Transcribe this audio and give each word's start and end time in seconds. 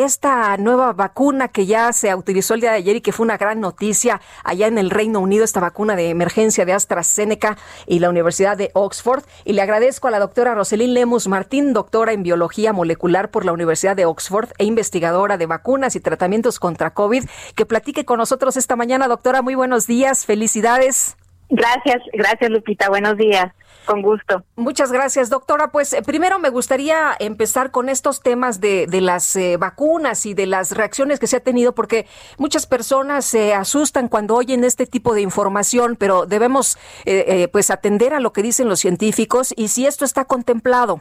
Esta 0.00 0.56
nueva 0.56 0.94
vacuna 0.94 1.48
que 1.48 1.66
ya 1.66 1.92
se 1.92 2.14
utilizó 2.14 2.54
el 2.54 2.62
día 2.62 2.70
de 2.70 2.78
ayer 2.78 2.96
y 2.96 3.00
que 3.02 3.12
fue 3.12 3.24
una 3.24 3.36
gran 3.36 3.60
noticia 3.60 4.22
allá 4.44 4.66
en 4.66 4.78
el 4.78 4.88
Reino 4.88 5.20
Unido, 5.20 5.44
esta 5.44 5.60
vacuna 5.60 5.94
de 5.94 6.08
emergencia 6.08 6.64
de 6.64 6.72
AstraZeneca 6.72 7.58
y 7.86 7.98
la 7.98 8.08
Universidad 8.08 8.56
de 8.56 8.70
Oxford. 8.72 9.24
Y 9.44 9.52
le 9.52 9.60
agradezco 9.60 10.08
a 10.08 10.10
la 10.10 10.18
doctora 10.18 10.54
Roselín 10.54 10.94
Lemus 10.94 11.28
Martín, 11.28 11.74
doctora 11.74 12.14
en 12.14 12.22
biología 12.22 12.72
molecular 12.72 13.30
por 13.30 13.44
la 13.44 13.52
Universidad 13.52 13.94
de 13.94 14.06
Oxford 14.06 14.48
e 14.56 14.64
investigadora 14.64 15.36
de 15.36 15.44
vacunas 15.44 15.94
y 15.96 16.00
tratamientos 16.00 16.58
contra 16.58 16.94
COVID, 16.94 17.26
que 17.54 17.66
platique 17.66 18.06
con 18.06 18.16
nosotros 18.16 18.56
esta 18.56 18.76
mañana. 18.76 19.06
Doctora, 19.06 19.42
muy 19.42 19.54
buenos 19.54 19.86
días, 19.86 20.24
felicidades. 20.24 21.18
Gracias, 21.50 22.02
gracias 22.12 22.50
Lupita, 22.50 22.88
buenos 22.88 23.16
días. 23.16 23.52
Con 23.86 24.02
gusto. 24.02 24.44
Muchas 24.56 24.92
gracias, 24.92 25.30
doctora. 25.30 25.72
Pues 25.72 25.92
eh, 25.94 26.02
primero 26.02 26.38
me 26.38 26.50
gustaría 26.50 27.16
empezar 27.18 27.72
con 27.72 27.88
estos 27.88 28.22
temas 28.22 28.60
de, 28.60 28.86
de 28.86 29.00
las 29.00 29.34
eh, 29.34 29.56
vacunas 29.56 30.26
y 30.26 30.34
de 30.34 30.46
las 30.46 30.72
reacciones 30.72 31.18
que 31.18 31.26
se 31.26 31.38
ha 31.38 31.40
tenido, 31.40 31.74
porque 31.74 32.06
muchas 32.38 32.66
personas 32.66 33.24
se 33.24 33.52
asustan 33.52 34.08
cuando 34.08 34.36
oyen 34.36 34.62
este 34.62 34.86
tipo 34.86 35.14
de 35.14 35.22
información, 35.22 35.96
pero 35.96 36.26
debemos 36.26 36.78
eh, 37.04 37.48
pues 37.50 37.70
atender 37.70 38.14
a 38.14 38.20
lo 38.20 38.32
que 38.32 38.42
dicen 38.42 38.68
los 38.68 38.80
científicos 38.80 39.52
y 39.56 39.68
si 39.68 39.86
esto 39.86 40.04
está 40.04 40.24
contemplado. 40.24 41.00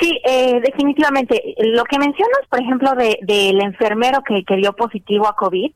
Sí, 0.00 0.20
definitivamente. 0.24 1.54
Lo 1.58 1.84
que 1.84 1.98
mencionas, 1.98 2.40
por 2.48 2.60
ejemplo, 2.60 2.92
del 2.94 3.16
de, 3.22 3.50
enfermero 3.50 4.22
que, 4.22 4.56
dio 4.56 4.72
positivo 4.72 5.26
a 5.26 5.36
COVID, 5.36 5.70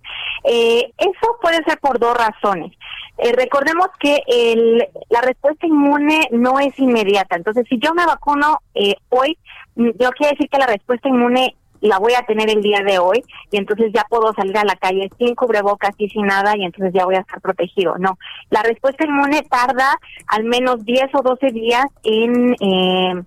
eso 0.44 1.38
puede 1.40 1.62
ser 1.64 1.78
por 1.78 1.98
dos 1.98 2.16
razones. 2.16 2.72
Eh, 3.18 3.32
recordemos 3.36 3.88
que 4.00 4.22
el, 4.26 4.88
la 5.10 5.20
respuesta 5.20 5.66
inmune 5.66 6.28
no 6.32 6.58
es 6.58 6.76
inmediata. 6.78 7.36
Entonces, 7.36 7.66
si 7.68 7.78
yo 7.78 7.94
me 7.94 8.06
vacuno 8.06 8.58
eh, 8.74 8.96
hoy, 9.10 9.38
mm, 9.76 9.90
yo 10.00 10.10
quiere 10.10 10.32
decir 10.32 10.48
que 10.48 10.58
la 10.58 10.66
respuesta 10.66 11.08
inmune 11.08 11.54
la 11.80 11.98
voy 11.98 12.14
a 12.14 12.24
tener 12.24 12.48
el 12.48 12.62
día 12.62 12.80
de 12.80 12.98
hoy 12.98 13.24
y 13.50 13.56
entonces 13.56 13.92
ya 13.92 14.04
puedo 14.08 14.32
salir 14.34 14.56
a 14.56 14.64
la 14.64 14.76
calle 14.76 15.10
sin 15.18 15.34
cubrebocas 15.34 15.94
y 15.98 16.08
sin 16.08 16.26
nada 16.26 16.56
y 16.56 16.64
entonces 16.64 16.92
ya 16.94 17.04
voy 17.04 17.16
a 17.16 17.20
estar 17.20 17.40
protegido. 17.40 17.96
No, 17.98 18.18
la 18.50 18.62
respuesta 18.62 19.04
inmune 19.04 19.42
tarda 19.42 19.98
al 20.28 20.44
menos 20.44 20.84
10 20.84 21.14
o 21.14 21.22
12 21.22 21.46
días 21.48 21.86
en 22.04 22.54
eh, 22.60 23.22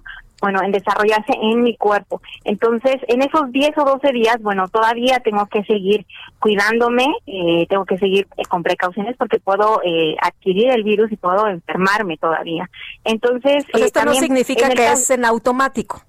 bueno, 0.45 0.61
en 0.61 0.71
desarrollarse 0.71 1.33
en 1.41 1.63
mi 1.63 1.75
cuerpo. 1.75 2.21
Entonces, 2.43 2.97
en 3.07 3.23
esos 3.23 3.51
10 3.51 3.75
o 3.79 3.83
12 3.83 4.11
días, 4.11 4.39
bueno, 4.43 4.67
todavía 4.67 5.19
tengo 5.21 5.47
que 5.47 5.63
seguir 5.63 6.05
cuidándome, 6.37 7.07
eh, 7.25 7.65
tengo 7.67 7.83
que 7.83 7.97
seguir 7.97 8.27
eh, 8.37 8.43
con 8.47 8.61
precauciones 8.61 9.17
porque 9.17 9.39
puedo 9.39 9.81
eh, 9.83 10.15
adquirir 10.21 10.69
el 10.69 10.83
virus 10.83 11.11
y 11.11 11.15
puedo 11.15 11.47
enfermarme 11.47 12.17
todavía. 12.17 12.69
Entonces, 13.03 13.65
pues 13.71 13.85
esto 13.85 14.05
no 14.05 14.13
significa 14.13 14.69
que 14.69 14.91
es 14.91 15.09
en 15.09 15.25
automático. 15.25 16.03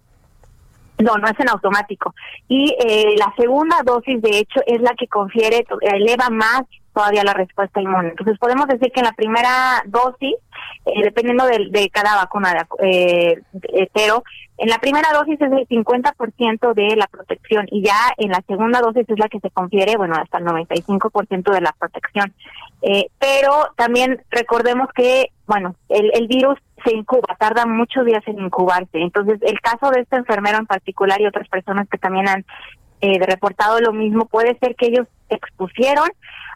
No, 0.98 1.14
no 1.16 1.28
es 1.28 1.40
en 1.40 1.48
automático. 1.48 2.14
Y 2.46 2.76
la 3.16 3.32
segunda 3.38 3.76
dosis, 3.86 4.20
de 4.20 4.38
hecho, 4.38 4.60
es 4.66 4.82
la 4.82 4.92
que 4.98 5.06
confiere, 5.06 5.64
eleva 5.80 6.28
más 6.28 6.64
todavía 6.96 7.24
la 7.24 7.34
respuesta 7.34 7.82
inmune. 7.82 8.08
Entonces 8.08 8.38
podemos 8.38 8.66
decir 8.68 8.90
que 8.90 9.00
en 9.00 9.06
la 9.06 9.12
primera 9.12 9.82
dosis, 9.84 10.34
eh, 10.86 11.02
dependiendo 11.04 11.44
de, 11.44 11.68
de, 11.68 11.90
cada 11.90 12.16
vacuna, 12.16 12.66
eh, 12.82 13.42
pero 13.92 14.24
en 14.56 14.70
la 14.70 14.78
primera 14.78 15.10
dosis 15.12 15.38
es 15.38 15.52
el 15.52 15.68
50% 15.68 16.72
de 16.72 16.96
la 16.96 17.06
protección 17.06 17.66
y 17.70 17.84
ya 17.84 17.98
en 18.16 18.30
la 18.30 18.42
segunda 18.46 18.80
dosis 18.80 19.04
es 19.06 19.18
la 19.18 19.28
que 19.28 19.40
se 19.40 19.50
confiere, 19.50 19.98
bueno, 19.98 20.14
hasta 20.16 20.38
el 20.38 20.46
95% 20.46 21.52
de 21.52 21.60
la 21.60 21.74
protección. 21.78 22.32
Eh, 22.80 23.08
pero 23.18 23.68
también 23.76 24.22
recordemos 24.30 24.88
que, 24.94 25.32
bueno, 25.46 25.76
el, 25.90 26.10
el 26.14 26.28
virus 26.28 26.58
se 26.82 26.96
incuba, 26.96 27.36
tarda 27.38 27.66
muchos 27.66 28.06
días 28.06 28.26
en 28.26 28.40
incubarse. 28.40 29.02
Entonces, 29.02 29.38
el 29.42 29.60
caso 29.60 29.90
de 29.90 30.00
este 30.00 30.16
enfermero 30.16 30.56
en 30.56 30.66
particular 30.66 31.20
y 31.20 31.26
otras 31.26 31.48
personas 31.48 31.86
que 31.90 31.98
también 31.98 32.26
han 32.26 32.46
eh, 33.02 33.18
reportado 33.20 33.78
lo 33.80 33.92
mismo, 33.92 34.24
puede 34.24 34.58
ser 34.58 34.74
que 34.74 34.86
ellos 34.86 35.06
expusieron 35.28 36.08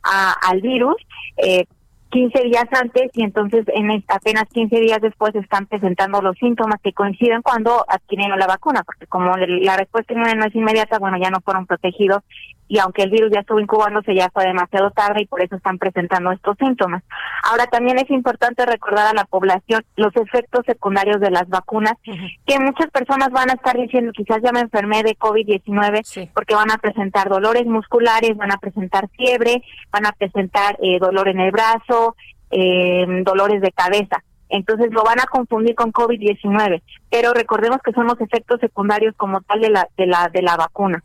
a, 0.03 0.35
al 0.49 0.61
virus 0.61 0.97
eh, 1.37 1.67
15 2.11 2.43
días 2.43 2.65
antes 2.73 3.11
y 3.15 3.23
entonces 3.23 3.65
en 3.69 4.05
apenas 4.09 4.45
15 4.53 4.81
días 4.81 5.01
después 5.01 5.35
están 5.35 5.67
presentando 5.67 6.21
los 6.21 6.37
síntomas 6.39 6.81
que 6.83 6.93
coinciden 6.93 7.43
cuando 7.43 7.85
adquirieron 7.89 8.39
la 8.39 8.47
vacuna, 8.47 8.83
porque 8.85 9.07
como 9.07 9.37
la 9.37 9.77
respuesta 9.77 10.15
no 10.15 10.45
es 10.45 10.55
inmediata, 10.55 10.99
bueno, 10.99 11.19
ya 11.23 11.31
no 11.31 11.41
fueron 11.41 11.67
protegidos 11.67 12.23
y 12.71 12.79
aunque 12.79 13.03
el 13.03 13.11
virus 13.11 13.33
ya 13.33 13.41
estuvo 13.41 13.59
incubándose 13.59 14.15
ya 14.15 14.31
fue 14.33 14.45
demasiado 14.45 14.93
tarde 14.93 15.23
y 15.23 15.27
por 15.27 15.43
eso 15.43 15.57
están 15.57 15.77
presentando 15.77 16.31
estos 16.31 16.57
síntomas. 16.57 17.03
Ahora 17.43 17.67
también 17.67 17.99
es 17.99 18.09
importante 18.11 18.65
recordar 18.65 19.09
a 19.09 19.13
la 19.13 19.25
población 19.25 19.85
los 19.97 20.15
efectos 20.15 20.65
secundarios 20.67 21.21
de 21.21 21.33
las 21.33 21.49
vacunas, 21.49 21.95
que 22.05 22.61
muchas 22.61 22.89
personas 22.93 23.31
van 23.33 23.51
a 23.51 23.55
estar 23.55 23.77
diciendo 23.77 24.13
quizás 24.13 24.39
ya 24.41 24.53
me 24.53 24.61
enfermé 24.61 25.03
de 25.03 25.19
COVID-19 25.19 26.31
porque 26.33 26.55
van 26.55 26.71
a 26.71 26.79
presentar 26.79 27.29
dolores 27.29 27.67
musculares, 27.67 28.37
van 28.37 28.53
a 28.53 28.59
presentar 28.59 29.09
fiebre, 29.17 29.65
van 29.91 30.07
a 30.07 30.13
presentar 30.13 30.79
eh, 30.81 31.01
dolor 31.01 31.27
en 31.27 31.41
el 31.41 31.51
brazo, 31.51 32.15
eh, 32.53 33.05
dolores 33.25 33.63
de 33.63 33.73
cabeza. 33.73 34.23
Entonces 34.49 34.93
lo 34.93 35.03
van 35.03 35.19
a 35.19 35.25
confundir 35.25 35.75
con 35.75 35.93
COVID-19, 35.93 36.83
pero 37.11 37.33
recordemos 37.33 37.79
que 37.83 37.93
son 37.93 38.07
los 38.07 38.21
efectos 38.21 38.61
secundarios 38.61 39.17
como 39.17 39.41
tal 39.41 39.61
de 39.61 39.71
la 39.71 39.89
de 39.97 40.07
la 40.07 40.29
de 40.33 40.43
la 40.43 40.57
vacuna. 40.57 41.03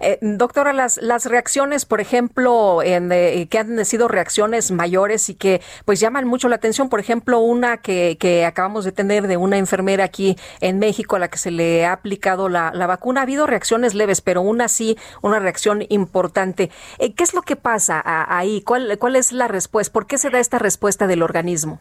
Eh, 0.00 0.18
doctora, 0.22 0.72
las, 0.72 0.96
las 0.98 1.26
reacciones, 1.26 1.84
por 1.84 2.00
ejemplo, 2.00 2.82
en, 2.82 3.12
eh, 3.12 3.46
que 3.50 3.58
han 3.58 3.84
sido 3.84 4.08
reacciones 4.08 4.70
mayores 4.70 5.28
y 5.28 5.34
que 5.34 5.60
pues 5.84 6.00
llaman 6.00 6.26
mucho 6.26 6.48
la 6.48 6.56
atención, 6.56 6.88
por 6.88 7.00
ejemplo, 7.00 7.40
una 7.40 7.78
que, 7.78 8.16
que 8.18 8.46
acabamos 8.46 8.84
de 8.84 8.92
tener 8.92 9.26
de 9.26 9.36
una 9.36 9.58
enfermera 9.58 10.04
aquí 10.04 10.36
en 10.60 10.78
México 10.78 11.16
a 11.16 11.18
la 11.18 11.28
que 11.28 11.38
se 11.38 11.50
le 11.50 11.84
ha 11.84 11.92
aplicado 11.92 12.48
la, 12.48 12.72
la 12.74 12.86
vacuna, 12.86 13.20
ha 13.20 13.24
habido 13.24 13.46
reacciones 13.46 13.94
leves, 13.94 14.20
pero 14.20 14.40
una 14.42 14.68
sí, 14.68 14.96
una 15.22 15.38
reacción 15.38 15.84
importante. 15.88 16.70
Eh, 16.98 17.14
¿Qué 17.14 17.24
es 17.24 17.34
lo 17.34 17.42
que 17.42 17.56
pasa 17.56 18.02
ahí? 18.04 18.62
¿Cuál, 18.62 18.98
¿Cuál 18.98 19.16
es 19.16 19.32
la 19.32 19.48
respuesta? 19.48 19.92
¿Por 19.92 20.06
qué 20.06 20.18
se 20.18 20.30
da 20.30 20.38
esta 20.38 20.58
respuesta 20.58 21.06
del 21.06 21.22
organismo? 21.22 21.80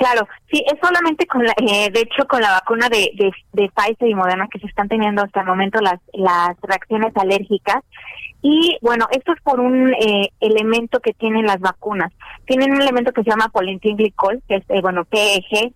Claro, 0.00 0.26
sí, 0.50 0.64
es 0.66 0.80
solamente 0.82 1.26
con 1.26 1.44
la, 1.44 1.52
eh, 1.58 1.90
de 1.90 2.00
hecho, 2.00 2.26
con 2.26 2.40
la 2.40 2.52
vacuna 2.52 2.88
de, 2.88 3.10
de, 3.16 3.30
de, 3.52 3.68
Pfizer 3.68 4.08
y 4.08 4.14
Moderna 4.14 4.48
que 4.50 4.58
se 4.58 4.66
están 4.66 4.88
teniendo 4.88 5.22
hasta 5.22 5.40
el 5.40 5.46
momento 5.46 5.78
las, 5.82 6.00
las 6.14 6.58
reacciones 6.62 7.14
alérgicas. 7.18 7.84
Y 8.40 8.78
bueno, 8.80 9.08
esto 9.10 9.34
es 9.34 9.42
por 9.42 9.60
un 9.60 9.92
eh, 9.92 10.30
elemento 10.40 11.00
que 11.00 11.12
tienen 11.12 11.44
las 11.44 11.60
vacunas. 11.60 12.14
Tienen 12.46 12.72
un 12.72 12.80
elemento 12.80 13.12
que 13.12 13.22
se 13.22 13.28
llama 13.28 13.50
polietilenglicol, 13.52 14.42
que 14.48 14.56
es, 14.56 14.64
eh, 14.70 14.80
bueno, 14.80 15.04
PEG, 15.04 15.74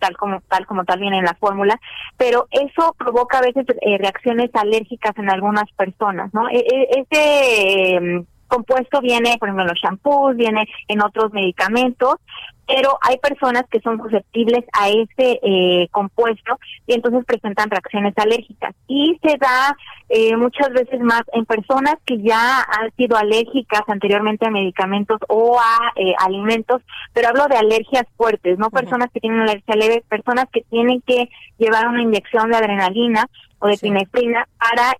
tal 0.00 0.16
como 0.16 0.40
tal 0.48 0.66
como 0.66 0.84
tal 0.84 0.98
viene 0.98 1.18
en 1.18 1.24
la 1.24 1.34
fórmula, 1.34 1.78
pero 2.16 2.48
eso 2.50 2.96
provoca 2.98 3.38
a 3.38 3.42
veces 3.42 3.64
eh, 3.80 3.96
reacciones 3.96 4.50
alérgicas 4.54 5.16
en 5.18 5.30
algunas 5.30 5.70
personas, 5.76 6.34
¿no? 6.34 6.48
E, 6.48 6.58
e, 6.58 7.04
ese 7.08 7.94
em, 7.94 8.26
compuesto 8.52 9.00
viene, 9.00 9.36
por 9.38 9.48
ejemplo, 9.48 9.64
en 9.64 9.68
los 9.70 9.80
shampoos, 9.80 10.36
viene 10.36 10.68
en 10.88 11.02
otros 11.02 11.32
medicamentos, 11.32 12.16
pero 12.66 12.98
hay 13.00 13.16
personas 13.16 13.64
que 13.70 13.80
son 13.80 13.98
susceptibles 13.98 14.64
a 14.72 14.90
ese 14.90 15.40
eh, 15.42 15.88
compuesto 15.90 16.58
y 16.86 16.92
entonces 16.92 17.24
presentan 17.24 17.70
reacciones 17.70 18.12
alérgicas. 18.18 18.74
Y 18.86 19.18
se 19.22 19.38
da 19.38 19.76
eh, 20.10 20.36
muchas 20.36 20.68
veces 20.70 21.00
más 21.00 21.22
en 21.32 21.46
personas 21.46 21.96
que 22.04 22.20
ya 22.20 22.60
han 22.60 22.94
sido 22.96 23.16
alérgicas 23.16 23.82
anteriormente 23.88 24.46
a 24.46 24.50
medicamentos 24.50 25.18
o 25.28 25.58
a 25.58 25.92
eh, 25.96 26.14
alimentos, 26.18 26.82
pero 27.14 27.28
hablo 27.28 27.46
de 27.48 27.56
alergias 27.56 28.04
fuertes, 28.18 28.58
no 28.58 28.70
personas 28.70 29.10
que 29.12 29.20
tienen 29.20 29.40
alergia 29.40 29.76
leve, 29.76 30.04
personas 30.08 30.46
que 30.52 30.60
tienen 30.68 31.00
que 31.06 31.30
llevar 31.56 31.88
una 31.88 32.02
inyección 32.02 32.50
de 32.50 32.56
adrenalina 32.58 33.26
o 33.60 33.66
de 33.66 33.78
pinefrina 33.78 34.46
para 34.58 34.94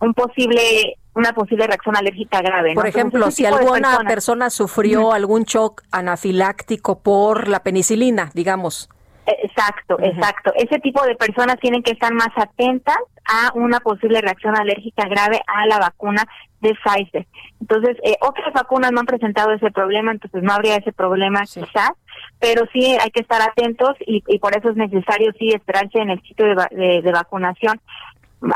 un 0.00 0.14
posible 0.14 0.96
una 1.14 1.32
posible 1.32 1.66
reacción 1.66 1.96
alérgica 1.96 2.40
grave. 2.40 2.74
Por 2.74 2.86
ejemplo, 2.86 3.30
si 3.30 3.44
alguna 3.44 3.98
persona 4.06 4.50
sufrió 4.50 5.12
algún 5.12 5.44
shock 5.44 5.82
anafiláctico 5.90 7.00
por 7.00 7.48
la 7.48 7.62
penicilina, 7.62 8.30
digamos. 8.34 8.88
Exacto, 9.26 9.98
exacto. 10.00 10.52
Ese 10.56 10.80
tipo 10.80 11.04
de 11.04 11.14
personas 11.14 11.56
tienen 11.60 11.82
que 11.82 11.92
estar 11.92 12.12
más 12.12 12.30
atentas 12.34 12.96
a 13.24 13.52
una 13.54 13.78
posible 13.78 14.20
reacción 14.20 14.56
alérgica 14.56 15.06
grave 15.08 15.40
a 15.46 15.66
la 15.66 15.78
vacuna 15.78 16.24
de 16.60 16.74
Pfizer. 16.74 17.26
Entonces, 17.60 17.96
eh, 18.02 18.16
otras 18.20 18.52
vacunas 18.52 18.90
no 18.90 19.00
han 19.00 19.06
presentado 19.06 19.52
ese 19.52 19.70
problema, 19.70 20.10
entonces 20.10 20.42
no 20.42 20.52
habría 20.52 20.76
ese 20.76 20.92
problema 20.92 21.42
quizás, 21.42 21.92
pero 22.40 22.64
sí 22.72 22.96
hay 23.00 23.10
que 23.10 23.20
estar 23.20 23.40
atentos 23.42 23.94
y, 24.00 24.38
por 24.38 24.56
eso 24.56 24.70
es 24.70 24.76
necesario 24.76 25.32
sí 25.38 25.50
esperarse 25.50 25.98
en 25.98 26.10
el 26.10 26.22
sitio 26.22 26.46
de, 26.46 27.02
de, 27.02 27.12
vacunación 27.12 27.80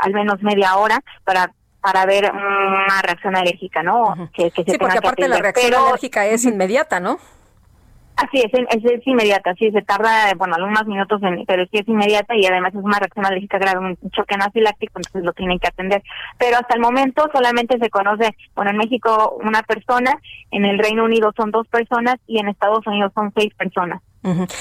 al 0.01 0.13
menos 0.13 0.41
media 0.41 0.75
hora 0.75 0.99
para 1.23 1.53
para 1.87 2.05
ver 2.05 2.29
una 2.29 3.01
reacción 3.01 3.37
alérgica, 3.37 3.81
¿no? 3.81 4.29
que, 4.33 4.51
se 4.51 4.71
sí, 4.71 4.77
porque 4.77 4.97
aparte 4.97 5.25
la 5.29 5.37
reacción 5.37 5.73
alérgica 5.73 6.25
es 6.25 6.43
inmediata, 6.43 6.99
¿no? 6.99 7.17
Así 8.17 8.39
es, 8.39 8.51
es, 8.51 9.07
inmediata, 9.07 9.53
sí, 9.53 9.71
se 9.71 9.81
tarda, 9.83 10.33
bueno, 10.35 10.55
algunos 10.55 10.85
minutos, 10.85 11.23
en, 11.23 11.45
pero 11.45 11.63
sí 11.71 11.77
es 11.77 11.87
inmediata 11.87 12.35
y 12.35 12.45
además 12.45 12.75
es 12.75 12.83
una 12.83 12.99
reacción 12.99 13.25
alérgica 13.25 13.57
grave, 13.57 13.79
un 13.79 14.11
choque 14.11 14.35
anafiláctico, 14.35 14.99
entonces 14.99 15.23
lo 15.23 15.31
tienen 15.31 15.59
que 15.59 15.69
atender. 15.69 16.03
Pero 16.37 16.57
hasta 16.57 16.75
el 16.75 16.81
momento 16.81 17.29
solamente 17.33 17.77
se 17.79 17.89
conoce, 17.89 18.35
bueno, 18.53 18.71
en 18.71 18.77
México 18.77 19.37
una 19.41 19.63
persona, 19.63 20.19
en 20.51 20.65
el 20.65 20.79
Reino 20.79 21.05
Unido 21.05 21.31
son 21.37 21.51
dos 21.51 21.69
personas 21.69 22.15
y 22.27 22.39
en 22.39 22.49
Estados 22.49 22.85
Unidos 22.85 23.13
son 23.15 23.31
seis 23.33 23.53
personas. 23.53 24.01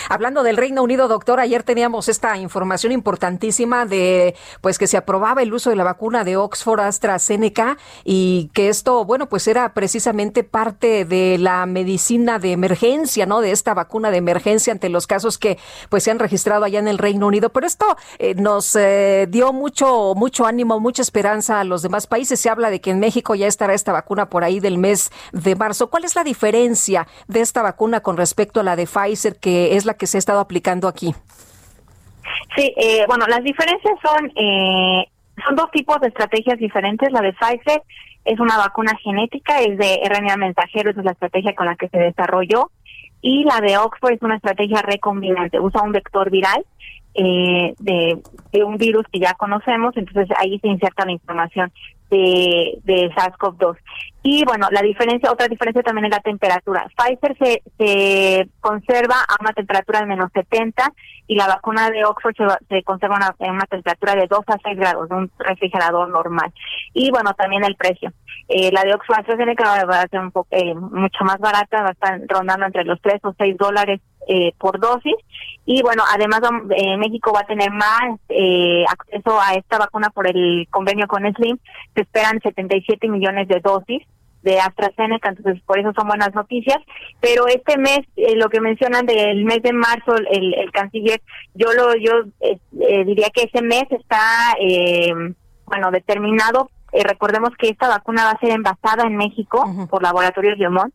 Hablando 0.09 0.43
del 0.43 0.57
Reino 0.57 0.83
Unido, 0.83 1.09
doctor, 1.09 1.41
ayer 1.41 1.63
teníamos 1.63 2.09
esta 2.09 2.37
información 2.37 2.93
importantísima 2.93 3.85
de 3.87 4.35
pues 4.61 4.79
que 4.79 4.87
se 4.87 4.97
aprobaba 4.97 5.43
el 5.43 5.53
uso 5.53 5.71
de 5.71 5.77
la 5.77 5.85
vacuna 5.85 6.25
de 6.25 6.37
Oxford 6.37 6.81
AstraZeneca 6.81 7.79
y 8.05 8.51
que 8.55 8.69
esto, 8.69 9.05
bueno, 9.05 9.29
pues 9.29 9.49
era 9.49 9.75
precisamente 9.75 10.45
parte 10.45 11.05
de 11.05 11.39
la 11.39 11.67
medicina 11.67 12.39
de 12.39 12.53
emergencia, 12.53 13.27
¿no? 13.27 13.41
De 13.41 13.51
esta 13.51 13.75
vacuna 13.75 14.11
de 14.11 14.19
emergencia 14.19 14.73
ante 14.73 14.89
los 14.89 15.07
casos 15.07 15.39
que 15.39 15.59
pues 15.89 16.05
se 16.05 16.11
han 16.11 16.19
registrado 16.19 16.65
allá 16.65 16.79
en 16.79 16.89
el 16.89 16.99
Reino 16.99 17.27
Unido. 17.27 17.51
Pero 17.51 17.67
esto 17.67 17.97
eh, 18.19 18.35
nos 18.35 18.77
eh, 18.77 19.27
dio 19.29 19.53
mucho 19.53 20.15
mucho 20.15 20.47
ánimo, 20.47 20.81
mucha 20.81 21.03
esperanza 21.03 21.61
a 21.61 21.65
los 21.65 21.83
demás 21.83 22.07
países. 22.07 22.41
Se 22.41 22.51
habla 22.51 22.71
de 22.71 22.81
que 22.81 22.91
en 22.91 23.01
México 23.01 23.35
ya 23.35 23.47
estará 23.47 23.75
esta 23.75 23.93
vacuna 23.93 24.29
por 24.29 24.45
ahí 24.45 24.61
del 24.61 24.79
mes 24.79 25.11
de 25.33 25.57
marzo. 25.57 25.89
¿Cuál 25.89 26.05
es 26.05 26.15
la 26.15 26.25
diferencia 26.25 27.07
de 27.29 27.41
esta 27.41 27.63
vacuna 27.63 28.01
con 28.01 28.17
respecto 28.17 28.61
a 28.61 28.63
la 28.63 28.77
de 28.77 28.87
Pfizer 28.87 29.37
que 29.37 29.56
es 29.77 29.85
la 29.85 29.95
que 29.95 30.07
se 30.07 30.19
ha 30.19 30.21
estado 30.21 30.41
aplicando 30.41 30.89
aquí. 30.89 31.15
Sí, 32.57 32.73
eh, 32.77 33.05
bueno, 33.07 33.27
las 33.27 33.43
diferencias 33.43 33.95
son, 34.03 34.33
eh, 34.35 35.09
son 35.45 35.57
dos 35.57 35.71
tipos 35.71 36.01
de 36.01 36.09
estrategias 36.09 36.59
diferentes. 36.59 37.13
La 37.13 37.21
de 37.21 37.33
Pfizer 37.33 37.83
es 38.25 38.41
una 38.41 38.57
vacuna 38.57 38.93
genética, 39.03 39.61
es 39.61 39.79
de 39.79 40.01
RNA 40.05 40.37
mensajero, 40.37 40.91
esa 40.91 41.01
es 41.01 41.05
la 41.05 41.13
estrategia 41.13 41.55
con 41.55 41.67
la 41.67 41.77
que 41.77 41.89
se 41.89 41.99
desarrolló. 41.99 42.71
Y 43.23 43.45
la 43.45 43.61
de 43.61 43.79
Oxford 43.79 44.13
es 44.13 44.23
una 44.23 44.37
estrategia 44.37 44.83
recombinante, 44.83 45.59
usa 45.59 45.83
un 45.83 45.93
vector 45.93 46.31
viral 46.31 46.65
eh, 47.15 47.75
de, 47.79 48.19
de, 48.53 48.65
un 48.65 48.77
virus 48.77 49.07
que 49.11 49.19
ya 49.19 49.33
conocemos, 49.35 49.97
entonces 49.97 50.29
ahí 50.39 50.59
se 50.59 50.69
inserta 50.69 51.07
la 51.07 51.13
información 51.13 51.73
de, 52.11 52.79
de 52.85 53.11
SARS-CoV-2. 53.11 53.77
Y 54.23 54.45
bueno, 54.45 54.69
la 54.73 54.83
diferencia, 54.83 55.31
otra 55.31 55.47
diferencia 55.47 55.83
también 55.83 56.07
es 56.07 56.11
la 56.11 56.21
temperatura. 56.21 56.89
Pfizer 56.97 57.37
se, 57.39 57.63
se 57.79 58.49
conserva 58.61 59.15
a 59.21 59.37
una 59.41 59.53
temperatura 59.53 60.01
de 60.01 60.07
menos 60.07 60.31
70 60.33 60.93
y 61.29 61.35
la 61.35 61.47
vacuna 61.47 61.91
de 61.91 62.05
Oxford 62.05 62.35
se, 62.69 62.83
conserva 62.83 63.17
a 63.17 63.51
una, 63.51 63.67
temperatura 63.67 64.15
de 64.15 64.27
2 64.29 64.41
a 64.47 64.59
6 64.65 64.79
grados, 64.79 65.09
de 65.09 65.15
un 65.15 65.31
refrigerador 65.39 66.09
normal. 66.09 66.53
Y 66.93 67.11
bueno, 67.11 67.35
también 67.35 67.65
el 67.65 67.77
precio. 67.77 68.13
Eh, 68.49 68.71
la 68.73 68.83
de 68.83 68.95
Oxford 68.95 69.21
AstraZeneca 69.21 69.85
va 69.85 70.03
a 70.03 70.09
ser 70.09 70.21
un 70.21 70.31
poco, 70.31 70.49
eh, 70.51 70.75
mucho 70.75 71.25
más 71.25 71.39
barata, 71.39 71.83
va 71.83 71.89
a 71.89 71.93
estar 71.93 72.21
rondando 72.29 72.67
entre 72.67 72.85
los 72.85 73.01
3 73.01 73.21
o 73.25 73.35
6 73.37 73.57
dólares 73.57 74.01
eh, 74.27 74.53
por 74.59 74.81
dosis. 74.81 75.15
Y 75.65 75.83
bueno, 75.83 76.05
además 76.09 76.41
eh, 76.77 76.97
México 76.97 77.33
va 77.35 77.41
a 77.41 77.47
tener 77.47 77.71
más 77.73 78.21
eh, 78.29 78.85
acceso 78.89 79.41
a 79.41 79.55
esta 79.55 79.79
vacuna 79.79 80.11
por 80.11 80.29
el 80.29 80.69
convenio 80.71 81.09
con 81.09 81.23
Slim. 81.35 81.59
Se 81.95 82.03
esperan 82.03 82.41
77 82.41 83.09
millones 83.09 83.49
de 83.49 83.61
dosis 83.61 84.03
de 84.43 84.61
AstraZeneca, 84.61 85.31
entonces 85.31 85.61
por 85.67 85.81
eso 85.81 85.93
son 85.97 86.07
buenas 86.07 86.33
noticias. 86.35 86.79
Pero 87.21 87.49
este 87.49 87.79
mes, 87.79 88.01
eh, 88.15 88.37
lo 88.37 88.49
que 88.49 88.61
mencionan 88.61 89.07
del 89.07 89.45
mes 89.45 89.61
de 89.63 89.73
marzo, 89.73 90.15
el, 90.17 90.55
el 90.55 90.71
canciller, 90.71 91.21
yo 91.55 91.73
lo 91.73 91.97
yo 91.97 92.13
diría 92.71 93.31
que 93.31 93.51
ese 93.53 93.61
mes 93.63 93.85
está, 93.91 94.55
bueno, 95.65 95.91
determinado 95.91 96.71
recordemos 97.05 97.51
que 97.59 97.69
esta 97.69 97.89
vacuna 97.89 98.25
va 98.25 98.31
a 98.31 98.41
ser 98.41 98.51
envasada 98.51 99.05
en 99.07 99.17
México 99.17 99.65
por 99.91 100.03
Laboratorios 100.03 100.59
Biomont 100.59 100.95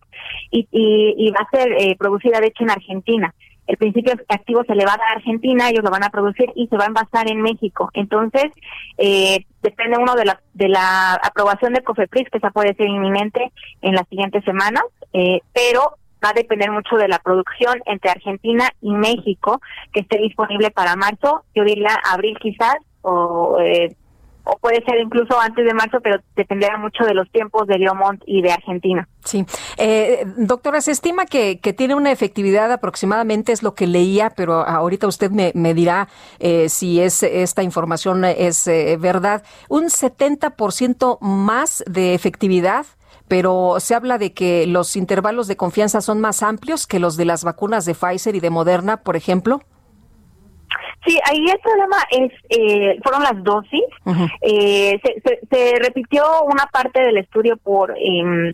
y, 0.50 0.68
y, 0.72 1.16
y, 1.18 1.32
va 1.32 1.40
a 1.42 1.56
ser 1.56 1.98
producida, 1.98 2.40
de 2.40 2.48
hecho, 2.48 2.64
en 2.64 2.72
Argentina 2.72 3.34
el 3.72 3.78
principio 3.78 4.14
activo 4.28 4.64
se 4.66 4.76
le 4.76 4.86
va 4.86 4.94
a 4.94 4.98
dar 4.98 5.08
a 5.08 5.18
Argentina, 5.18 5.70
ellos 5.70 5.84
lo 5.84 5.92
van 5.92 6.04
a 6.04 6.10
producir 6.10 6.52
y 6.56 6.68
se 6.68 6.76
va 6.76 6.84
a 6.84 6.88
envasar 6.88 7.30
en 7.32 7.42
México. 7.42 7.90
Entonces, 7.94 8.52
eh, 8.98 9.46
depende 9.62 9.98
uno 9.98 10.16
de 10.16 10.26
la, 10.26 10.42
de 10.54 10.68
la 10.68 11.14
aprobación 11.14 11.74
de 11.74 11.82
COFEPRIS, 11.82 12.30
que 12.30 12.38
esa 12.40 12.52
puede 12.52 12.74
ser 12.74 12.88
inminente 12.88 13.52
en 13.82 13.96
las 13.96 14.06
siguientes 14.10 14.44
semanas, 14.44 14.84
eh, 15.14 15.40
pero 15.54 15.98
va 16.24 16.30
a 16.30 16.34
depender 16.34 16.70
mucho 16.70 16.98
de 16.98 17.08
la 17.08 17.20
producción 17.20 17.80
entre 17.86 18.12
Argentina 18.12 18.70
y 18.82 18.92
México, 18.92 19.62
que 19.94 20.02
esté 20.02 20.18
disponible 20.18 20.72
para 20.72 20.98
marzo, 20.98 21.46
yo 21.56 21.64
diría 21.64 21.98
abril 22.12 22.38
quizás, 22.42 22.76
o 23.04 23.58
eh, 23.62 23.96
o 24.44 24.58
puede 24.58 24.84
ser 24.84 25.00
incluso 25.00 25.40
antes 25.40 25.66
de 25.66 25.74
marzo, 25.74 26.00
pero 26.02 26.20
dependerá 26.36 26.78
mucho 26.78 27.04
de 27.04 27.14
los 27.14 27.30
tiempos 27.32 27.68
de 27.68 27.78
Biomont 27.78 28.22
y 28.26 28.42
de 28.42 28.52
Argentina. 28.52 29.08
Sí. 29.24 29.46
Eh, 29.78 30.26
doctora, 30.38 30.82
se 30.82 30.92
estima 30.92 31.26
que, 31.26 31.60
que, 31.60 31.74
tiene 31.74 31.96
una 31.96 32.12
efectividad 32.12 32.72
aproximadamente, 32.72 33.52
es 33.52 33.64
lo 33.64 33.76
que 33.76 33.88
leía, 33.88 34.32
pero 34.32 34.68
ahorita 34.68 35.08
usted 35.08 35.32
me, 35.32 35.52
me 35.56 35.74
dirá 35.74 36.08
eh, 36.40 36.70
si 36.70 37.02
es 37.02 37.24
esta 37.24 37.64
información 37.64 38.26
es 38.26 38.68
eh, 38.68 38.98
verdad. 39.00 39.44
Un 39.70 39.86
70% 39.86 41.20
más 41.22 41.84
de 41.88 42.14
efectividad 42.14 42.86
pero 43.28 43.78
se 43.80 43.96
habla 43.96 44.18
de 44.18 44.34
que 44.34 44.68
los 44.68 44.98
intervalos 44.98 45.48
de 45.48 45.56
confianza 45.56 46.02
son 46.02 46.20
más 46.20 46.44
amplios 46.44 46.86
que 46.86 47.00
los 47.00 47.16
de 47.16 47.24
las 47.24 47.46
vacunas 47.46 47.86
de 47.86 47.96
Pfizer 47.96 48.36
y 48.36 48.42
de 48.42 48.50
Moderna, 48.50 48.98
por 48.98 49.16
ejemplo. 49.16 49.62
Sí, 51.06 51.20
ahí 51.30 51.46
el 51.50 51.60
problema 51.60 51.98
es, 52.12 52.32
eh, 52.50 53.00
fueron 53.04 53.24
las 53.24 53.44
dosis. 53.44 53.84
eh, 54.42 55.00
se, 55.04 55.40
se, 55.50 55.80
repitió 55.80 56.24
una 56.44 56.66
parte 56.68 57.02
del 57.02 57.18
estudio 57.18 57.58
por 57.58 57.92
eh, 57.98 58.54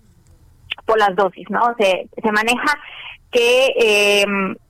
por 0.85 0.97
las 0.97 1.15
dosis, 1.15 1.49
¿no? 1.49 1.75
Se, 1.77 2.07
se 2.21 2.31
maneja 2.31 2.79
que 3.31 3.73
eh, 3.77 4.25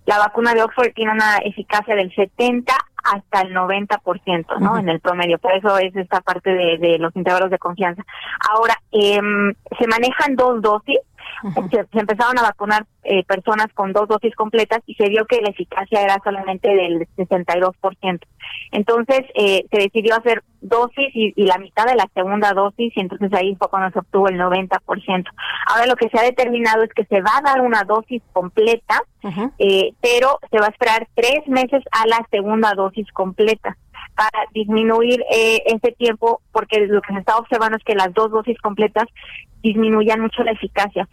la 0.05 0.17
vacuna 0.17 0.53
de 0.53 0.63
Oxford 0.63 0.93
tiene 0.93 1.11
una 1.11 1.37
eficacia 1.37 1.95
del 1.95 2.13
70 2.13 2.73
hasta 3.03 3.41
el 3.41 3.53
90%, 3.55 4.59
¿no? 4.59 4.77
En 4.77 4.89
el 4.89 4.99
promedio. 4.99 5.37
Por 5.37 5.53
eso 5.53 5.77
es 5.77 5.95
esta 5.95 6.21
parte 6.21 6.49
de, 6.49 6.77
de 6.77 6.97
los 6.97 7.15
intervalos 7.15 7.51
de 7.51 7.59
confianza. 7.59 8.03
Ahora, 8.49 8.75
eh, 8.91 9.19
se 9.79 9.87
manejan 9.87 10.35
dos 10.35 10.61
dosis 10.61 10.97
se, 11.69 11.99
empezaron 11.99 12.37
a 12.39 12.43
vacunar 12.43 12.85
eh, 13.03 13.23
personas 13.23 13.67
con 13.73 13.93
dos 13.93 14.07
dosis 14.07 14.35
completas 14.35 14.79
y 14.85 14.95
se 14.95 15.09
vio 15.09 15.25
que 15.25 15.41
la 15.41 15.49
eficacia 15.49 16.01
era 16.01 16.19
solamente 16.23 16.69
del 16.69 17.07
62%. 17.15 18.19
Entonces 18.71 19.21
eh, 19.35 19.65
se 19.71 19.77
decidió 19.77 20.15
hacer 20.15 20.43
dosis 20.61 21.09
y, 21.13 21.33
la 21.45 21.57
mitad 21.57 21.85
de 21.85 21.95
la 21.95 22.09
segunda 22.13 22.53
dosis 22.53 22.91
y 22.95 22.99
entonces 22.99 23.31
ahí 23.33 23.55
fue 23.55 23.69
cuando 23.69 23.91
se 23.91 23.99
obtuvo 23.99 24.27
el 24.27 24.39
90%. 24.39 25.25
Ahora 25.67 25.85
lo 25.87 25.95
que 25.95 26.09
se 26.09 26.19
ha 26.19 26.23
determinado 26.23 26.83
es 26.83 26.93
que 26.93 27.05
se 27.05 27.21
va 27.21 27.37
a 27.37 27.41
dar 27.41 27.61
una 27.61 27.83
dosis 27.83 28.21
completa, 28.33 29.03
eh, 29.57 29.93
pero 30.01 30.39
se 30.51 30.59
va 30.59 30.67
a 30.67 30.69
esperar 30.69 31.07
tres 31.15 31.47
meses 31.47 31.83
a 31.91 32.07
la 32.07 32.25
segunda 32.31 32.73
dosis 32.73 33.11
completa 33.11 33.77
para 34.17 34.45
disminuir 34.51 35.23
eh, 35.31 35.61
ese 35.67 35.91
tiempo, 35.91 36.41
porque 36.51 36.87
lo 36.87 37.01
que 37.01 37.13
se 37.13 37.19
está 37.19 37.37
observando 37.37 37.77
es 37.77 37.83
que 37.83 37.93
las 37.93 38.11
dos 38.15 38.31
dosis 38.31 38.59
completas 38.59 39.05
disminuyan 39.61 40.21
mucho 40.21 40.43
la 40.43 40.51
eficacia. 40.51 41.07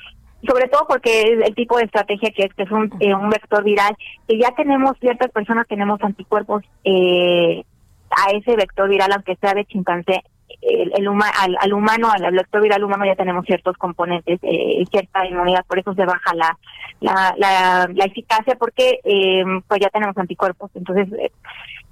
Sobre 0.46 0.68
todo 0.68 0.86
porque 0.88 1.22
es 1.22 1.46
el 1.46 1.54
tipo 1.54 1.76
de 1.76 1.84
estrategia 1.84 2.30
que 2.30 2.44
es, 2.44 2.54
que 2.54 2.62
es 2.62 2.70
un, 2.70 2.90
eh, 3.00 3.14
un 3.14 3.28
vector 3.28 3.62
viral, 3.62 3.94
que 4.26 4.38
ya 4.38 4.50
tenemos, 4.52 4.98
ciertas 5.00 5.30
personas 5.30 5.66
tenemos 5.68 6.02
anticuerpos 6.02 6.62
eh, 6.84 7.62
a 8.10 8.30
ese 8.30 8.56
vector 8.56 8.88
viral, 8.88 9.12
aunque 9.12 9.36
sea 9.36 9.52
de 9.52 9.66
chimpancé, 9.66 10.22
el, 10.62 10.92
el 10.96 11.08
al, 11.08 11.56
al, 11.60 11.72
humano, 11.72 12.10
al 12.10 12.32
vector 12.32 12.62
viral 12.62 12.84
humano 12.84 13.04
ya 13.04 13.16
tenemos 13.16 13.44
ciertos 13.44 13.76
componentes, 13.76 14.38
eh, 14.42 14.84
cierta 14.90 15.26
inmunidad, 15.26 15.64
por 15.66 15.78
eso 15.78 15.94
se 15.94 16.04
baja 16.04 16.34
la, 16.34 16.56
la, 17.00 17.34
la, 17.36 17.88
la 17.92 18.04
eficacia, 18.04 18.56
porque 18.56 19.00
eh, 19.04 19.44
pues 19.68 19.80
ya 19.80 19.90
tenemos 19.90 20.16
anticuerpos. 20.16 20.70
Entonces, 20.74 21.08
eh, 21.18 21.30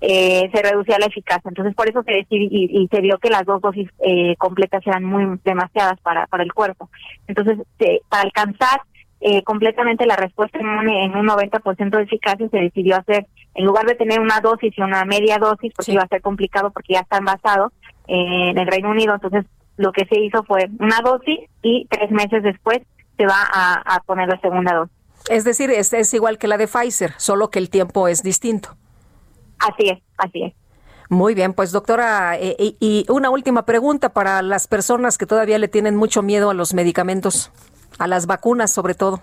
se 0.08 0.62
reducía 0.62 0.98
la 0.98 1.06
eficacia. 1.06 1.48
Entonces, 1.48 1.74
por 1.74 1.88
eso 1.88 2.02
se 2.02 2.12
decidió 2.12 2.48
y, 2.50 2.88
se 2.90 3.00
vio 3.00 3.18
que 3.18 3.30
las 3.30 3.44
dos 3.44 3.60
dosis 3.60 3.88
eh, 4.04 4.34
completas 4.36 4.86
eran 4.86 5.04
muy 5.04 5.38
demasiadas 5.44 6.00
para, 6.00 6.26
para 6.26 6.42
el 6.42 6.52
cuerpo. 6.52 6.90
Entonces, 7.28 7.58
para 8.08 8.22
alcanzar 8.22 8.82
eh, 9.24 9.44
completamente 9.44 10.04
la 10.04 10.16
respuesta 10.16 10.58
inmune 10.58 11.04
en 11.04 11.14
un 11.14 11.28
90% 11.28 11.96
de 11.96 12.02
eficacia, 12.02 12.48
se 12.48 12.58
decidió 12.58 12.96
hacer, 12.96 13.28
en 13.54 13.64
lugar 13.64 13.86
de 13.86 13.94
tener 13.94 14.18
una 14.18 14.40
dosis 14.40 14.76
y 14.76 14.82
una 14.82 15.04
media 15.04 15.38
dosis, 15.38 15.72
porque 15.76 15.92
iba 15.92 16.02
a 16.02 16.08
ser 16.08 16.20
complicado 16.20 16.72
porque 16.72 16.94
ya 16.94 17.00
está 17.00 17.18
envasado 17.18 17.72
eh, 18.08 18.50
en 18.50 18.58
el 18.58 18.66
Reino 18.66 18.90
Unido, 18.90 19.14
entonces 19.14 19.44
lo 19.76 19.92
que 19.92 20.06
se 20.06 20.18
hizo 20.18 20.42
fue 20.42 20.68
una 20.80 21.00
dosis 21.04 21.38
y 21.62 21.86
tres 21.88 22.10
meses 22.10 22.42
después 22.42 22.80
se 23.16 23.24
va 23.24 23.48
a, 23.54 23.94
a 23.94 24.00
poner 24.00 24.28
la 24.28 24.40
segunda 24.40 24.74
dosis. 24.74 24.96
Es 25.30 25.44
decir, 25.44 25.70
es, 25.70 25.92
es 25.92 26.12
igual 26.14 26.36
que 26.36 26.48
la 26.48 26.58
de 26.58 26.66
Pfizer, 26.66 27.12
solo 27.16 27.48
que 27.48 27.60
el 27.60 27.70
tiempo 27.70 28.08
es 28.08 28.24
distinto. 28.24 28.76
Así 29.68 29.88
es, 29.88 29.98
así 30.18 30.44
es. 30.44 30.54
Muy 31.08 31.34
bien, 31.34 31.52
pues 31.52 31.72
doctora, 31.72 32.38
eh, 32.38 32.56
y 32.58 33.04
una 33.10 33.28
última 33.28 33.66
pregunta 33.66 34.08
para 34.08 34.40
las 34.40 34.66
personas 34.66 35.18
que 35.18 35.26
todavía 35.26 35.58
le 35.58 35.68
tienen 35.68 35.94
mucho 35.94 36.22
miedo 36.22 36.48
a 36.48 36.54
los 36.54 36.72
medicamentos, 36.72 37.52
a 37.98 38.06
las 38.06 38.26
vacunas 38.26 38.72
sobre 38.72 38.94
todo. 38.94 39.20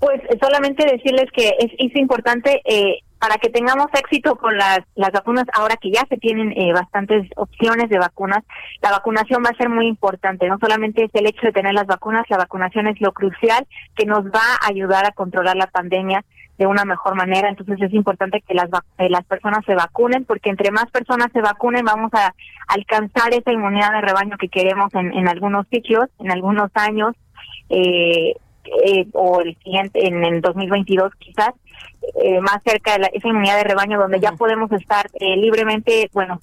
Pues 0.00 0.20
solamente 0.40 0.84
decirles 0.84 1.30
que 1.32 1.50
es, 1.58 1.70
es 1.78 1.94
importante 1.94 2.60
eh, 2.64 2.98
para 3.22 3.36
que 3.36 3.50
tengamos 3.50 3.86
éxito 3.94 4.34
con 4.34 4.58
las, 4.58 4.80
las 4.96 5.12
vacunas, 5.12 5.46
ahora 5.54 5.76
que 5.76 5.92
ya 5.92 6.04
se 6.08 6.16
tienen 6.16 6.50
eh, 6.58 6.72
bastantes 6.72 7.30
opciones 7.36 7.88
de 7.88 8.00
vacunas, 8.00 8.42
la 8.80 8.90
vacunación 8.90 9.44
va 9.44 9.50
a 9.50 9.56
ser 9.56 9.68
muy 9.68 9.86
importante. 9.86 10.48
No 10.48 10.58
solamente 10.58 11.04
es 11.04 11.10
el 11.14 11.28
hecho 11.28 11.46
de 11.46 11.52
tener 11.52 11.72
las 11.72 11.86
vacunas, 11.86 12.26
la 12.28 12.38
vacunación 12.38 12.88
es 12.88 13.00
lo 13.00 13.12
crucial 13.12 13.64
que 13.94 14.06
nos 14.06 14.24
va 14.24 14.42
a 14.60 14.66
ayudar 14.66 15.06
a 15.06 15.12
controlar 15.12 15.54
la 15.54 15.68
pandemia 15.68 16.24
de 16.58 16.66
una 16.66 16.84
mejor 16.84 17.14
manera. 17.14 17.48
Entonces 17.48 17.80
es 17.80 17.92
importante 17.92 18.42
que 18.46 18.54
las, 18.54 18.68
las 18.98 19.24
personas 19.24 19.64
se 19.64 19.74
vacunen, 19.74 20.24
porque 20.24 20.50
entre 20.50 20.70
más 20.70 20.90
personas 20.90 21.28
se 21.32 21.40
vacunen 21.40 21.84
vamos 21.84 22.12
a 22.14 22.34
alcanzar 22.68 23.32
esa 23.34 23.52
inmunidad 23.52 23.92
de 23.92 24.00
rebaño 24.00 24.36
que 24.38 24.48
queremos 24.48 24.94
en, 24.94 25.12
en 25.12 25.28
algunos 25.28 25.66
sitios, 25.68 26.06
en 26.18 26.30
algunos 26.30 26.70
años. 26.74 27.14
Eh, 27.68 28.36
eh, 28.64 29.06
o 29.12 29.40
el 29.40 29.56
siguiente 29.58 30.06
en 30.06 30.24
el 30.24 30.40
2022 30.40 31.12
quizás 31.18 31.50
eh, 32.22 32.40
más 32.40 32.62
cerca 32.64 32.98
de 32.98 33.10
esa 33.12 33.28
inmunidad 33.28 33.56
de 33.56 33.64
rebaño 33.64 33.98
donde 33.98 34.20
ya 34.20 34.32
podemos 34.32 34.70
estar 34.72 35.08
eh, 35.14 35.36
libremente 35.36 36.10
bueno 36.12 36.40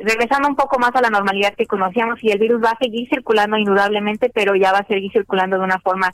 regresando 0.00 0.48
un 0.48 0.56
poco 0.56 0.78
más 0.78 0.94
a 0.94 1.02
la 1.02 1.10
normalidad 1.10 1.54
que 1.54 1.66
conocíamos 1.66 2.22
y 2.22 2.30
el 2.30 2.38
virus 2.38 2.62
va 2.62 2.70
a 2.70 2.78
seguir 2.78 3.08
circulando 3.08 3.58
indudablemente 3.58 4.30
pero 4.32 4.54
ya 4.54 4.72
va 4.72 4.78
a 4.78 4.86
seguir 4.86 5.12
circulando 5.12 5.58
de 5.58 5.64
una 5.64 5.78
forma 5.80 6.10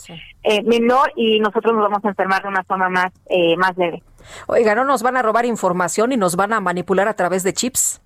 menor 0.64 1.12
y 1.14 1.38
nosotros 1.40 1.72
nos 1.74 1.82
vamos 1.82 2.04
a 2.04 2.08
enfermar 2.08 2.42
de 2.42 2.48
una 2.48 2.64
forma 2.64 2.88
más 2.88 3.12
más 3.56 3.76
leve. 3.76 4.02
Oiga 4.48 4.74
no 4.74 4.84
nos 4.84 5.04
van 5.04 5.16
a 5.16 5.22
robar 5.22 5.46
información 5.46 6.10
y 6.10 6.16
nos 6.16 6.34
van 6.34 6.52
a 6.52 6.60
manipular 6.60 7.06
a 7.06 7.14
través 7.14 7.44
de 7.44 7.52
chips 7.52 8.02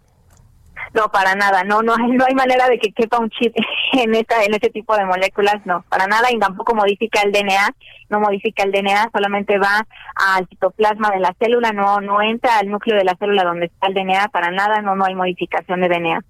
no, 0.94 1.10
para 1.10 1.34
nada, 1.34 1.64
no, 1.64 1.82
no 1.82 1.94
hay, 1.94 2.10
no 2.12 2.24
hay 2.26 2.34
manera 2.34 2.68
de 2.68 2.78
que 2.78 2.92
quepa 2.92 3.18
un 3.18 3.30
chip 3.30 3.54
en 3.92 4.14
esta, 4.14 4.42
en 4.44 4.54
este 4.54 4.70
tipo 4.70 4.96
de 4.96 5.04
moléculas, 5.04 5.64
no, 5.64 5.84
para 5.88 6.06
nada, 6.06 6.30
y 6.30 6.38
tampoco 6.38 6.74
modifica 6.74 7.20
el 7.22 7.32
DNA, 7.32 7.74
no 8.08 8.20
modifica 8.20 8.62
el 8.62 8.72
DNA, 8.72 9.10
solamente 9.12 9.58
va 9.58 9.86
al 10.14 10.46
citoplasma 10.48 11.10
de 11.10 11.20
la 11.20 11.34
célula, 11.38 11.72
no, 11.72 12.00
no 12.00 12.22
entra 12.22 12.58
al 12.58 12.70
núcleo 12.70 12.96
de 12.96 13.04
la 13.04 13.16
célula 13.16 13.44
donde 13.44 13.66
está 13.66 13.88
el 13.88 13.94
DNA, 13.94 14.28
para 14.28 14.50
nada, 14.50 14.80
no, 14.82 14.96
no 14.96 15.04
hay 15.04 15.14
modificación 15.14 15.80
de 15.80 15.88
DNA. 15.88 16.20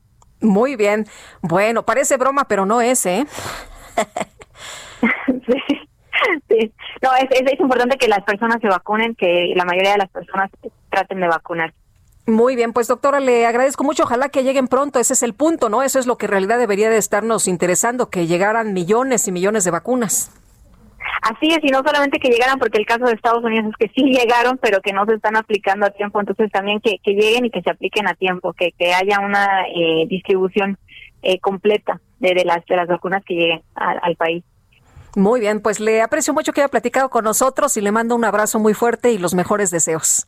Muy 0.41 0.77
bien, 0.77 1.07
bueno, 1.43 1.85
parece 1.85 2.17
broma, 2.17 2.47
pero 2.47 2.65
no 2.65 2.81
es, 2.81 3.05
¿eh? 3.07 3.27
sí. 6.49 6.73
No, 7.03 7.15
es, 7.15 7.27
es, 7.31 7.53
es 7.53 7.61
importante 7.61 7.97
que 7.97 8.09
las 8.09 8.23
personas 8.23 8.59
se 8.61 8.69
vacunen, 8.69 9.15
que 9.15 9.53
la 9.55 9.65
mayoría 9.65 9.93
de 9.93 9.99
las 9.99 10.11
personas 10.11 10.51
traten 10.91 11.21
de 11.21 11.29
vacunar. 11.29 11.73
Muy 12.29 12.57
bien, 12.57 12.75
pues 12.75 12.89
doctora, 12.89 13.21
le 13.21 13.47
agradezco 13.47 13.85
mucho. 13.85 14.03
Ojalá 14.03 14.29
que 14.29 14.45
lleguen 14.45 14.69
pronto. 14.69 14.99
Ese 14.99 15.15
es 15.15 15.23
el 15.23 15.33
punto, 15.33 15.71
¿no? 15.71 15.83
Eso 15.83 15.99
es 15.99 16.07
lo 16.07 16.19
que 16.19 16.27
en 16.27 16.33
realidad 16.33 16.59
debería 16.59 16.91
de 16.91 16.99
estarnos 16.99 17.49
interesando, 17.49 18.11
que 18.11 18.27
llegaran 18.27 18.75
millones 18.75 19.27
y 19.29 19.33
millones 19.33 19.65
de 19.65 19.71
vacunas. 19.71 20.31
Así 21.23 21.49
es, 21.49 21.61
y 21.63 21.69
no 21.69 21.79
solamente 21.83 22.19
que 22.19 22.29
llegaran, 22.29 22.59
porque 22.59 22.77
el 22.77 22.85
caso 22.85 23.07
de 23.07 23.15
Estados 23.15 23.43
Unidos 23.43 23.71
es 23.71 23.77
que 23.79 23.95
sí 23.95 24.11
llegaron, 24.11 24.59
pero 24.59 24.83
que 24.83 24.93
no 24.93 25.07
se 25.07 25.15
están 25.15 25.37
aplicando 25.37 25.87
a 25.87 25.91
tiempo. 25.91 26.21
Entonces 26.21 26.53
también 26.53 26.81
que, 26.81 26.99
lleguen 27.03 27.47
y 27.47 27.51
que 27.51 27.63
se 27.63 27.71
apliquen 27.71 28.07
a 28.07 28.13
tiempo, 28.13 28.53
que, 28.53 28.73
que 28.73 28.93
haya 28.93 29.21
una 29.21 29.63
eh, 29.75 30.07
distribución 30.07 30.77
eh, 31.23 31.41
completa 31.41 31.99
de, 32.19 32.45
las, 32.45 32.63
de 32.67 32.77
las 32.77 32.89
vacunas 32.89 33.25
que 33.25 33.37
lleguen 33.37 33.63
al 33.75 34.17
país. 34.17 34.45
Muy 35.17 35.41
bien, 35.41 35.63
pues 35.63 35.81
le 35.81 36.03
aprecio 36.03 36.35
mucho 36.35 36.53
que 36.53 36.61
haya 36.61 36.69
platicado 36.69 37.09
con 37.09 37.25
nosotros 37.25 37.75
y 37.79 37.81
le 37.81 37.91
mando 37.91 38.15
un 38.15 38.27
abrazo 38.27 38.59
muy 38.59 38.75
fuerte 38.75 39.13
y 39.13 39.19
los 39.19 39.35
mejores 39.35 39.71
deseos. 39.71 40.27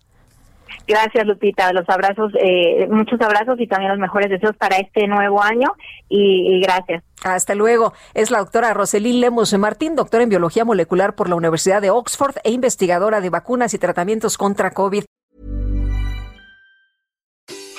Gracias, 0.87 1.27
Lupita. 1.27 1.73
Los 1.73 1.89
abrazos, 1.89 2.33
eh, 2.41 2.87
muchos 2.91 3.21
abrazos 3.21 3.61
y 3.61 3.67
también 3.67 3.91
los 3.91 4.01
mejores 4.01 4.31
deseos 4.31 4.57
para 4.57 4.77
este 4.77 5.07
nuevo 5.07 5.43
año 5.43 5.73
y, 6.09 6.61
gracias. 6.61 7.05
Hasta 7.23 7.55
luego. 7.55 7.93
Es 8.15 8.31
la 8.31 8.39
doctora 8.39 8.73
Roselín 8.75 9.21
Lemus 9.21 9.57
Martín, 9.59 9.95
doctora 9.95 10.23
en 10.23 10.31
biología 10.31 10.65
molecular 10.65 11.15
por 11.15 11.29
la 11.29 11.37
Universidad 11.37 11.83
de 11.83 11.91
Oxford 11.91 12.37
e 12.45 12.51
investigadora 12.51 13.21
de 13.21 13.31
vacunas 13.31 13.75
y 13.75 13.79
tratamientos 13.79 14.39
contra 14.39 14.71
COVID. 14.71 15.05